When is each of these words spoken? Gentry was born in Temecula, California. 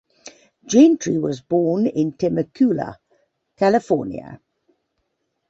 Gentry 0.65 1.19
was 1.19 1.41
born 1.41 1.85
in 1.85 2.13
Temecula, 2.13 2.97
California. 3.55 4.41